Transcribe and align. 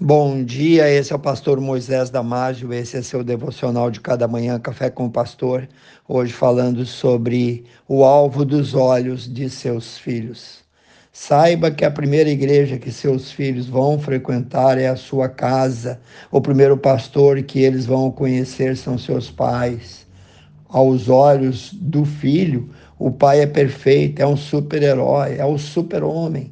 Bom 0.00 0.42
dia, 0.42 0.88
esse 0.88 1.12
é 1.12 1.16
o 1.16 1.18
pastor 1.18 1.60
Moisés 1.60 2.08
Damásio, 2.08 2.72
esse 2.72 2.96
é 2.96 3.02
seu 3.02 3.22
devocional 3.22 3.90
de 3.90 4.00
cada 4.00 4.26
manhã, 4.26 4.58
Café 4.58 4.88
com 4.88 5.04
o 5.04 5.10
Pastor, 5.10 5.68
hoje 6.08 6.32
falando 6.32 6.86
sobre 6.86 7.66
o 7.86 8.02
alvo 8.02 8.42
dos 8.42 8.74
olhos 8.74 9.32
de 9.32 9.50
seus 9.50 9.98
filhos. 9.98 10.64
Saiba 11.12 11.70
que 11.70 11.84
a 11.84 11.90
primeira 11.90 12.30
igreja 12.30 12.78
que 12.78 12.90
seus 12.90 13.30
filhos 13.30 13.68
vão 13.68 13.98
frequentar 13.98 14.78
é 14.78 14.88
a 14.88 14.96
sua 14.96 15.28
casa. 15.28 16.00
O 16.30 16.40
primeiro 16.40 16.78
pastor 16.78 17.42
que 17.42 17.60
eles 17.60 17.84
vão 17.84 18.10
conhecer 18.10 18.78
são 18.78 18.96
seus 18.96 19.30
pais. 19.30 20.06
Aos 20.70 21.10
olhos 21.10 21.70
do 21.70 22.06
filho, 22.06 22.70
o 22.98 23.10
pai 23.10 23.42
é 23.42 23.46
perfeito, 23.46 24.22
é 24.22 24.26
um 24.26 24.38
super-herói, 24.38 25.36
é 25.36 25.44
o 25.44 25.58
super-homem 25.58 26.50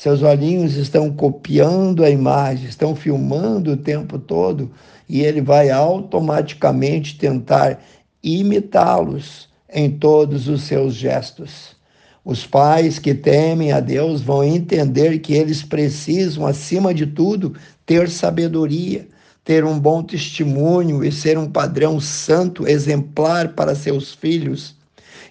seus 0.00 0.22
olhinhos 0.22 0.76
estão 0.76 1.12
copiando 1.12 2.02
a 2.02 2.08
imagem, 2.08 2.66
estão 2.66 2.96
filmando 2.96 3.72
o 3.72 3.76
tempo 3.76 4.18
todo 4.18 4.70
e 5.06 5.20
ele 5.20 5.42
vai 5.42 5.68
automaticamente 5.68 7.18
tentar 7.18 7.78
imitá-los 8.22 9.46
em 9.70 9.90
todos 9.90 10.48
os 10.48 10.62
seus 10.62 10.94
gestos. 10.94 11.76
Os 12.24 12.46
pais 12.46 12.98
que 12.98 13.12
temem 13.12 13.72
a 13.72 13.80
Deus 13.80 14.22
vão 14.22 14.42
entender 14.42 15.18
que 15.18 15.34
eles 15.34 15.62
precisam, 15.62 16.46
acima 16.46 16.94
de 16.94 17.04
tudo, 17.04 17.54
ter 17.84 18.08
sabedoria, 18.08 19.06
ter 19.44 19.66
um 19.66 19.78
bom 19.78 20.02
testemunho 20.02 21.04
e 21.04 21.12
ser 21.12 21.36
um 21.36 21.46
padrão 21.46 22.00
santo, 22.00 22.66
exemplar 22.66 23.48
para 23.48 23.74
seus 23.74 24.14
filhos, 24.14 24.74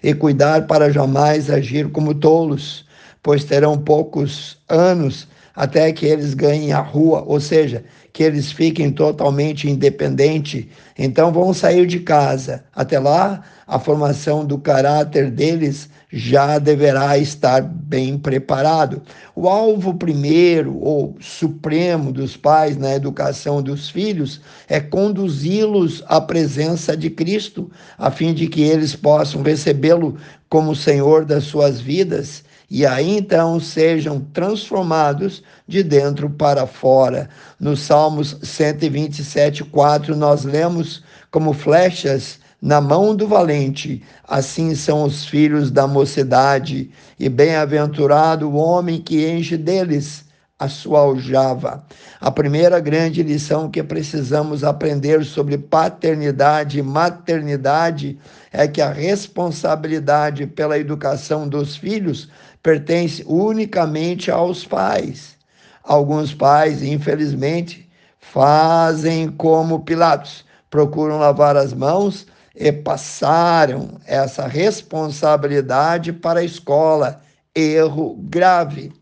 e 0.00 0.14
cuidar 0.14 0.68
para 0.68 0.92
jamais 0.92 1.50
agir 1.50 1.90
como 1.90 2.14
tolos 2.14 2.88
pois 3.22 3.44
terão 3.44 3.76
poucos 3.76 4.58
anos 4.68 5.28
até 5.54 5.92
que 5.92 6.06
eles 6.06 6.32
ganhem 6.32 6.72
a 6.72 6.80
rua, 6.80 7.22
ou 7.26 7.40
seja, 7.40 7.84
que 8.12 8.22
eles 8.22 8.50
fiquem 8.50 8.90
totalmente 8.90 9.68
independentes. 9.68 10.66
Então 10.98 11.32
vão 11.32 11.52
sair 11.52 11.86
de 11.86 12.00
casa. 12.00 12.64
Até 12.74 12.98
lá, 12.98 13.42
a 13.66 13.78
formação 13.78 14.44
do 14.44 14.58
caráter 14.58 15.30
deles 15.30 15.88
já 16.12 16.58
deverá 16.58 17.18
estar 17.18 17.62
bem 17.62 18.18
preparado. 18.18 19.02
O 19.34 19.48
alvo 19.48 19.94
primeiro 19.94 20.76
ou 20.80 21.16
supremo 21.20 22.10
dos 22.10 22.36
pais 22.36 22.76
na 22.76 22.94
educação 22.94 23.62
dos 23.62 23.88
filhos 23.88 24.40
é 24.68 24.80
conduzi-los 24.80 26.02
à 26.06 26.20
presença 26.20 26.96
de 26.96 27.10
Cristo, 27.10 27.70
a 27.98 28.10
fim 28.10 28.32
de 28.32 28.48
que 28.48 28.62
eles 28.62 28.96
possam 28.96 29.42
recebê-lo 29.42 30.16
como 30.48 30.74
Senhor 30.74 31.24
das 31.24 31.44
suas 31.44 31.80
vidas 31.80 32.42
e 32.70 32.86
aí 32.86 33.16
então 33.16 33.58
sejam 33.58 34.20
transformados 34.32 35.42
de 35.66 35.82
dentro 35.82 36.30
para 36.30 36.66
fora. 36.66 37.28
No 37.58 37.76
Salmos 37.76 38.38
127, 38.42 39.64
4, 39.64 40.14
nós 40.14 40.44
lemos 40.44 41.02
como 41.30 41.52
flechas 41.52 42.38
na 42.62 42.80
mão 42.80 43.16
do 43.16 43.26
valente, 43.26 44.02
assim 44.28 44.74
são 44.74 45.02
os 45.02 45.24
filhos 45.24 45.70
da 45.70 45.86
mocidade, 45.86 46.90
e 47.18 47.28
bem-aventurado 47.28 48.48
o 48.48 48.54
homem 48.54 49.00
que 49.00 49.26
enche 49.26 49.56
deles 49.56 50.26
a 50.60 50.68
sua 50.68 51.00
aljava. 51.00 51.82
A 52.20 52.30
primeira 52.30 52.78
grande 52.80 53.22
lição 53.22 53.70
que 53.70 53.82
precisamos 53.82 54.62
aprender 54.62 55.24
sobre 55.24 55.56
paternidade 55.56 56.78
e 56.78 56.82
maternidade 56.82 58.18
é 58.52 58.68
que 58.68 58.82
a 58.82 58.92
responsabilidade 58.92 60.46
pela 60.46 60.78
educação 60.78 61.48
dos 61.48 61.76
filhos 61.76 62.28
pertence 62.62 63.24
unicamente 63.26 64.30
aos 64.30 64.64
pais. 64.64 65.36
Alguns 65.82 66.34
pais, 66.34 66.82
infelizmente, 66.82 67.88
fazem 68.18 69.28
como 69.28 69.80
Pilatos, 69.80 70.44
procuram 70.68 71.18
lavar 71.18 71.56
as 71.56 71.72
mãos 71.72 72.26
e 72.54 72.70
passaram 72.70 73.98
essa 74.06 74.46
responsabilidade 74.46 76.12
para 76.12 76.40
a 76.40 76.44
escola. 76.44 77.20
Erro 77.54 78.16
grave. 78.20 78.92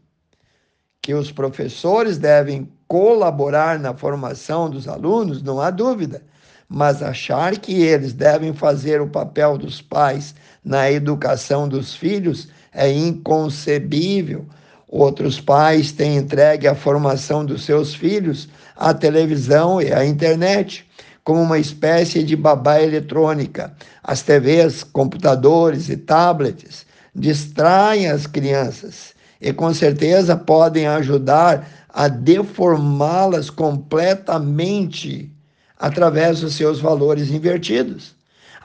Que 1.03 1.15
os 1.15 1.31
professores 1.33 2.19
devem 2.19 2.71
colaborar 2.87 3.79
na 3.79 3.95
formação 3.95 4.71
dos 4.71 4.89
alunos, 4.89 5.43
não 5.43 5.61
há 5.61 5.71
dúvida, 5.71 6.23
mas 6.69 7.03
achar 7.03 7.59
que 7.59 7.83
eles 7.83 8.15
devem 8.15 8.55
fazer 8.55 9.01
o 9.01 9.09
papel 9.09 9.59
dos 9.59 9.83
pais 9.83 10.35
na 10.65 10.91
educação 10.91 11.69
dos 11.69 11.95
filhos 11.95 12.49
é 12.73 12.91
inconcebível. 12.91 14.47
Outros 14.89 15.41
pais 15.41 15.93
têm 15.93 16.17
entregue 16.17 16.67
a 16.67 16.75
formação 16.75 17.45
dos 17.45 17.65
seus 17.65 17.95
filhos 17.95 18.49
à 18.77 18.95
televisão 18.95 19.83
e 19.83 19.93
à 19.93 20.05
internet, 20.05 20.87
como 21.23 21.43
uma 21.43 21.59
espécie 21.59 22.23
de 22.23 22.35
babá 22.35 22.81
eletrônica. 22.81 23.75
As 24.03 24.23
TVs, 24.23 24.83
computadores 24.83 25.91
e 25.91 25.97
tablets 25.97 26.87
distraem 27.15 28.09
as 28.09 28.27
crianças 28.27 29.15
e 29.41 29.53
com 29.53 29.73
certeza 29.73 30.37
podem 30.37 30.87
ajudar 30.87 31.69
a 31.89 32.09
deformá-las 32.09 33.51
completamente 33.51 35.31
através 35.79 36.41
dos 36.41 36.55
seus 36.55 36.81
valores 36.81 37.31
invertidos. 37.31 38.18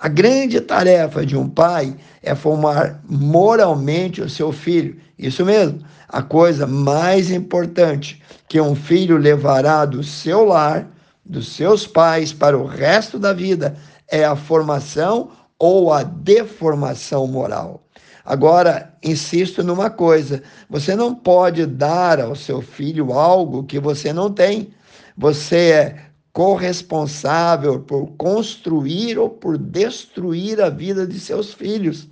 A 0.04 0.10
grande 0.10 0.60
tarefa 0.60 1.26
de 1.26 1.38
um 1.38 1.48
pai 1.48 1.96
é 2.22 2.36
formar 2.36 3.00
moralmente 3.08 4.22
o 4.22 4.30
seu 4.30 4.52
filho. 4.52 5.00
Isso 5.18 5.46
mesmo, 5.46 5.80
a 6.10 6.22
coisa 6.22 6.68
mais 6.68 7.32
importante 7.32 8.22
que 8.50 8.60
um 8.60 8.76
filho 8.76 9.16
levará 9.16 9.86
do 9.86 10.04
seu 10.04 10.44
lar, 10.44 10.90
dos 11.24 11.56
seus 11.56 11.88
pais 11.88 12.34
para 12.34 12.58
o 12.58 12.66
resto 12.66 13.18
da 13.18 13.32
vida 13.32 13.78
é 14.12 14.26
a 14.26 14.36
formação 14.36 15.32
ou 15.58 15.94
a 15.94 16.04
deformação 16.04 17.26
moral. 17.26 17.82
Agora, 18.26 18.94
insisto 19.02 19.64
numa 19.64 19.90
coisa: 19.90 20.44
você 20.70 20.98
não 20.98 21.16
pode 21.16 21.66
dar 21.66 22.20
ao 22.20 22.36
seu 22.36 22.62
filho 22.62 23.14
algo 23.14 23.64
que 23.64 23.80
você 23.80 24.12
não 24.12 24.30
tem. 24.30 24.74
Você 25.16 25.72
é 25.72 25.96
corresponsável 26.34 27.80
por 27.80 28.08
construir 28.18 29.20
ou 29.20 29.30
por 29.30 29.56
destruir 29.56 30.60
a 30.60 30.68
vida 30.68 31.06
de 31.06 31.20
seus 31.20 31.54
filhos. 31.54 32.10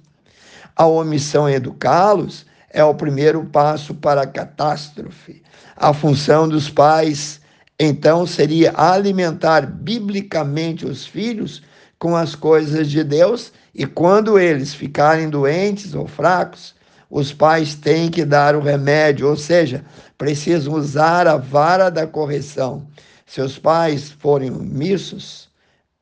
A 0.75 0.85
omissão 0.85 1.49
em 1.49 1.55
educá-los 1.55 2.45
é 2.69 2.83
o 2.83 2.93
primeiro 2.93 3.43
passo 3.45 3.95
para 3.95 4.21
a 4.21 4.27
catástrofe. 4.27 5.41
A 5.75 5.91
função 5.91 6.47
dos 6.47 6.69
pais, 6.69 7.41
então, 7.79 8.27
seria 8.27 8.73
alimentar 8.77 9.65
biblicamente 9.65 10.85
os 10.85 11.05
filhos 11.05 11.63
com 11.97 12.15
as 12.15 12.35
coisas 12.35 12.89
de 12.89 13.03
Deus 13.03 13.51
e 13.73 13.87
quando 13.87 14.37
eles 14.37 14.73
ficarem 14.73 15.29
doentes 15.29 15.95
ou 15.95 16.07
fracos, 16.07 16.75
os 17.09 17.33
pais 17.33 17.73
têm 17.73 18.09
que 18.09 18.23
dar 18.23 18.55
o 18.55 18.61
remédio, 18.61 19.27
ou 19.27 19.35
seja, 19.35 19.83
precisam 20.17 20.73
usar 20.75 21.27
a 21.27 21.35
vara 21.35 21.89
da 21.89 22.05
correção 22.07 22.87
seus 23.31 23.57
pais 23.57 24.11
forem 24.11 24.51
omissos 24.51 25.49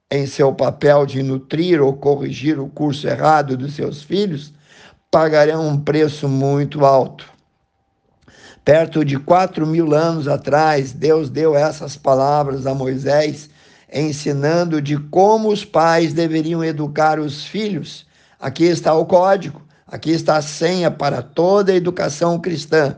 em 0.10 0.26
seu 0.26 0.52
papel 0.52 1.06
de 1.06 1.22
nutrir 1.22 1.80
ou 1.80 1.94
corrigir 1.94 2.60
o 2.60 2.68
curso 2.68 3.08
errado 3.08 3.56
dos 3.56 3.76
seus 3.76 4.02
filhos, 4.02 4.52
pagarão 5.12 5.68
um 5.68 5.80
preço 5.80 6.28
muito 6.28 6.84
alto. 6.84 7.30
Perto 8.66 9.06
de 9.06 9.20
quatro 9.20 9.68
mil 9.68 9.94
anos 9.94 10.28
atrás, 10.28 10.92
Deus 10.92 11.30
deu 11.30 11.56
essas 11.56 11.96
palavras 11.96 12.66
a 12.66 12.74
Moisés, 12.74 13.52
ensinando 13.94 14.82
de 14.82 14.98
como 14.98 15.50
os 15.50 15.64
pais 15.64 16.14
deveriam 16.14 16.64
educar 16.64 17.20
os 17.20 17.46
filhos. 17.46 18.08
Aqui 18.40 18.64
está 18.64 18.96
o 18.96 19.06
código, 19.06 19.62
aqui 19.86 20.10
está 20.10 20.38
a 20.38 20.42
senha 20.42 20.90
para 20.90 21.22
toda 21.22 21.74
a 21.74 21.76
educação 21.76 22.40
cristã. 22.40 22.96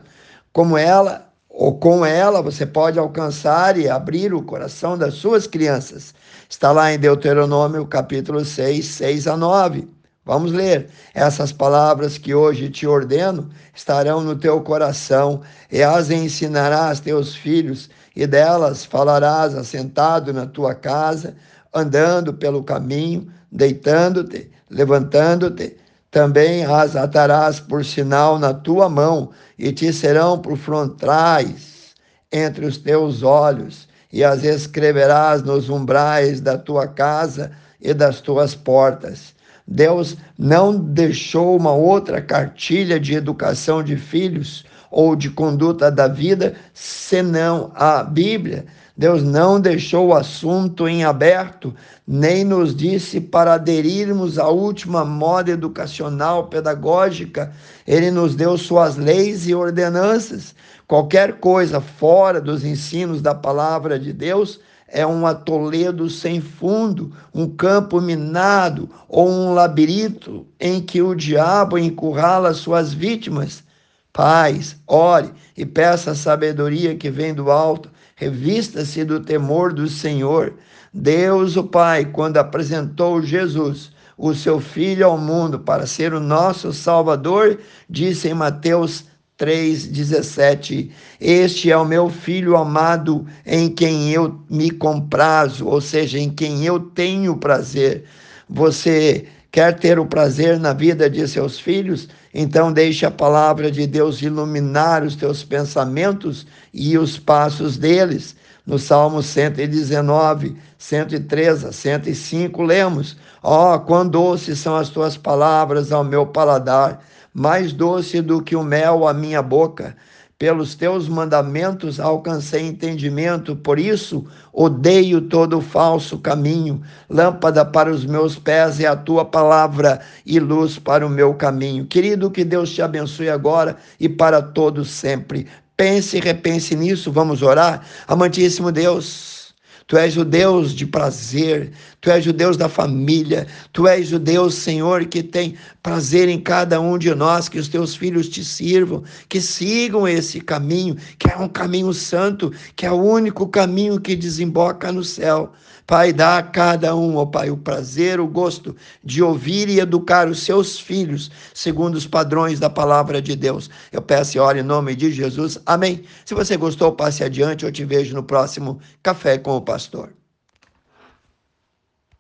Como 0.54 0.78
ela 0.78 1.31
ou 1.54 1.78
com 1.78 2.06
ela 2.06 2.42
você 2.42 2.66
pode 2.66 2.98
alcançar 2.98 3.78
e 3.78 3.90
abrir 3.90 4.34
o 4.34 4.42
coração 4.42 4.98
das 4.98 5.16
suas 5.16 5.46
crianças. 5.46 6.14
Está 6.50 6.72
lá 6.72 6.94
em 6.94 7.00
Deuteronômio 7.00 7.86
capítulo 7.86 8.44
6, 8.44 8.86
6 8.86 9.28
a 9.28 9.36
9. 9.36 9.88
Vamos 10.24 10.52
ler. 10.52 10.88
Essas 11.14 11.52
palavras 11.52 12.18
que 12.18 12.34
hoje 12.34 12.70
te 12.70 12.88
ordeno 12.88 13.50
estarão 13.76 14.22
no 14.22 14.36
teu 14.36 14.62
coração, 14.62 15.42
e 15.72 15.82
as 15.82 16.10
ensinarás 16.10 17.00
teus 17.00 17.36
filhos, 17.36 17.90
e 18.16 18.26
delas 18.28 18.86
falarás 18.86 19.56
assentado 19.56 20.32
na 20.32 20.46
tua 20.46 20.76
casa, 20.76 21.36
andando 21.74 22.34
pelo 22.34 22.64
caminho, 22.64 23.28
deitando-te, 23.52 24.50
levantando-te 24.70 25.78
também 26.12 26.66
as 26.66 26.98
atarás 26.98 27.62
por 27.62 27.86
sinal 27.86 28.38
na 28.38 28.54
tua 28.54 28.90
mão, 28.90 29.30
e 29.58 29.72
te 29.72 29.94
serão 29.94 30.38
por 30.38 30.58
frontais 30.58 31.96
entre 32.32 32.66
os 32.66 32.78
teus 32.78 33.24
olhos, 33.24 33.88
e 34.12 34.24
as 34.24 34.44
escreverás 34.44 35.42
nos 35.42 35.70
umbrais 35.70 36.42
da 36.42 36.58
tua 36.58 36.86
casa 36.86 37.52
e 37.82 37.94
das 37.94 38.20
tuas 38.20 38.54
portas. 38.54 39.34
Deus 39.66 40.18
não 40.38 40.78
deixou 40.78 41.56
uma 41.56 41.72
outra 41.72 42.22
cartilha 42.22 43.00
de 43.00 43.14
educação 43.14 43.82
de 43.82 43.96
filhos 43.96 44.66
ou 44.90 45.16
de 45.16 45.30
conduta 45.30 45.90
da 45.90 46.10
vida, 46.10 46.56
senão 46.74 47.72
a 47.74 48.04
Bíblia. 48.04 48.66
Deus 48.98 49.24
não 49.24 49.60
deixou 49.60 50.08
o 50.08 50.14
assunto 50.14 50.88
em 50.88 51.04
aberto, 51.04 51.74
nem 52.06 52.44
nos 52.44 52.76
disse 52.76 53.22
para 53.22 53.54
aderirmos 53.54 54.38
à 54.38 54.50
última 54.50 55.06
moda 55.06 55.52
educacional 55.52 56.48
pedagógica. 56.48 57.54
Ele 57.88 58.12
nos 58.12 58.36
deu 58.36 58.58
suas 58.58 58.98
leis 58.98 59.48
e 59.48 59.56
ordenanças. 59.56 60.54
Qualquer 60.88 61.40
coisa 61.40 61.80
fora 61.80 62.42
dos 62.42 62.66
ensinos 62.66 63.22
da 63.22 63.34
palavra 63.34 63.98
de 63.98 64.12
Deus 64.12 64.60
é 64.92 65.08
um 65.08 65.26
atoledo 65.26 66.10
sem 66.10 66.42
fundo, 66.42 67.14
um 67.34 67.48
campo 67.48 68.02
minado 68.02 68.90
ou 69.08 69.30
um 69.30 69.54
labirinto 69.54 70.46
em 70.60 70.82
que 70.82 71.02
o 71.02 71.16
diabo 71.16 71.78
encurrala 71.78 72.54
suas 72.54 72.94
vítimas. 72.94 73.64
Paz, 74.12 74.76
ore 74.86 75.32
e 75.56 75.66
peça 75.66 76.12
a 76.12 76.16
sabedoria 76.16 76.98
que 76.98 77.10
vem 77.10 77.34
do 77.34 77.50
alto, 77.50 77.90
revista-se 78.22 79.04
do 79.04 79.20
temor 79.20 79.74
do 79.74 79.88
Senhor. 79.88 80.54
Deus, 80.94 81.58
o 81.58 81.64
Pai, 81.64 82.06
quando 82.06 82.38
apresentou 82.38 83.20
Jesus, 83.20 83.92
o 84.16 84.36
seu 84.36 84.60
Filho 84.60 85.08
ao 85.08 85.18
mundo 85.18 85.60
para 85.60 85.88
ser 85.88 86.14
o 86.14 86.20
nosso 86.20 86.72
Salvador, 86.72 87.58
disse 87.90 88.30
em 88.30 88.36
Mateus 88.36 89.06
3,17: 89.40 90.92
Este 91.20 91.72
é 91.72 91.78
o 91.78 91.84
meu 91.84 92.10
filho 92.10 92.56
amado 92.56 93.26
em 93.44 93.68
quem 93.68 94.12
eu 94.12 94.40
me 94.48 94.70
comprazo, 94.70 95.66
ou 95.66 95.82
seja, 95.82 96.20
em 96.20 96.30
quem 96.30 96.64
eu 96.64 96.80
tenho 96.80 97.38
prazer. 97.38 98.04
Você 98.48 99.26
quer 99.52 99.80
ter 99.80 99.98
o 99.98 100.06
prazer 100.06 100.60
na 100.60 100.74
vida 100.74 101.10
de 101.10 101.28
seus 101.28 101.60
filhos? 101.60 102.08
Então 102.34 102.72
deixe 102.72 103.06
a 103.06 103.12
palavra 103.12 103.72
de 103.72 103.86
Deus 103.86 104.22
iluminar 104.22 105.04
os 105.04 105.16
teus 105.16 105.44
pensamentos 105.44 106.48
e 106.74 106.98
os 106.98 107.20
passos 107.20 107.78
deles. 107.78 108.36
No 108.66 108.78
Salmo 108.78 109.24
119, 109.24 110.56
103 110.78 111.66
a 111.66 111.72
105, 111.72 112.62
lemos: 112.64 113.18
Ó, 113.42 113.76
oh, 113.76 113.80
quão 113.80 114.08
doces 114.08 114.60
são 114.60 114.76
as 114.76 114.90
tuas 114.90 115.18
palavras 115.18 115.92
ao 115.92 116.04
meu 116.04 116.26
paladar 116.26 117.02
mais 117.34 117.72
doce 117.72 118.22
do 118.22 118.42
que 118.42 118.56
o 118.56 118.64
mel 118.64 119.08
à 119.08 119.14
minha 119.14 119.42
boca. 119.42 119.96
Pelos 120.42 120.74
teus 120.74 121.08
mandamentos 121.08 122.00
alcancei 122.00 122.66
entendimento, 122.66 123.56
por 123.56 123.78
isso 123.78 124.26
odeio 124.52 125.22
todo 125.22 125.62
falso 125.62 126.18
caminho. 126.18 126.82
Lâmpada 127.08 127.64
para 127.64 127.92
os 127.92 128.08
meus 128.08 128.40
pés 128.40 128.80
é 128.80 128.88
a 128.88 128.96
tua 128.96 129.24
palavra 129.24 130.02
e 130.26 130.40
luz 130.40 130.80
para 130.80 131.06
o 131.06 131.10
meu 131.12 131.36
caminho. 131.36 131.86
Querido, 131.86 132.32
que 132.32 132.44
Deus 132.44 132.72
te 132.72 132.82
abençoe 132.82 133.30
agora 133.30 133.78
e 134.00 134.10
para 134.10 134.42
todos 134.42 134.90
sempre. 134.90 135.46
Pense 135.78 136.18
e 136.18 136.20
repense 136.20 136.76
nisso, 136.76 137.12
vamos 137.12 137.44
orar. 137.44 137.86
Amantíssimo 138.08 138.72
Deus. 138.72 139.41
Tu 139.88 139.98
és 139.98 140.16
o 140.16 140.24
Deus 140.24 140.74
de 140.74 140.86
prazer, 140.86 141.72
tu 142.00 142.10
és 142.10 142.26
o 142.26 142.34
Deus 142.34 142.56
da 142.56 142.70
família, 142.70 143.48
tu 143.74 143.88
és 143.88 144.14
o 144.14 144.20
Deus, 144.20 144.56
Senhor, 144.56 145.06
que 145.06 145.22
tem 145.22 145.56
prazer 145.84 146.30
em 146.30 146.40
cada 146.40 146.80
um 146.80 146.98
de 146.98 147.14
nós, 147.14 147.50
que 147.50 147.60
os 147.60 147.68
teus 147.68 147.96
filhos 147.96 148.30
te 148.30 148.44
sirvam, 148.46 149.04
que 149.28 149.42
sigam 149.42 150.08
esse 150.08 150.40
caminho, 150.40 150.96
que 151.18 151.30
é 151.30 151.38
um 151.38 151.50
caminho 151.50 151.94
santo, 151.94 152.52
que 152.76 152.86
é 152.86 152.92
o 152.92 153.02
único 153.02 153.48
caminho 153.48 154.00
que 154.00 154.16
desemboca 154.16 154.92
no 154.92 155.04
céu. 155.04 155.52
Pai, 155.92 156.14
dá 156.14 156.38
a 156.38 156.44
cada 156.44 156.96
um, 156.96 157.18
ó 157.18 157.26
Pai, 157.26 157.50
o 157.50 157.58
prazer, 157.58 158.20
o 158.22 158.28
gosto 158.28 158.74
de 159.04 159.22
ouvir 159.22 159.68
e 159.68 159.80
educar 159.80 160.30
os 160.30 160.42
seus 160.42 160.80
filhos 160.80 161.30
segundo 161.54 161.96
os 161.96 162.08
padrões 162.08 162.62
da 162.62 162.70
palavra 162.70 163.22
de 163.22 163.36
Deus. 163.36 163.70
Eu 163.92 164.02
peço 164.02 164.38
e 164.38 164.40
oro 164.40 164.58
em 164.58 164.64
nome 164.64 164.96
de 164.96 165.12
Jesus. 165.12 165.60
Amém. 165.66 166.04
Se 166.24 166.34
você 166.34 166.56
gostou, 166.56 166.94
passe 166.94 167.26
adiante. 167.26 167.66
Eu 167.66 167.72
te 167.74 167.84
vejo 167.84 168.16
no 168.16 168.24
próximo 168.24 168.80
Café 169.04 169.38
com 169.38 169.58
o 169.58 169.62
Pastor. 169.82 170.21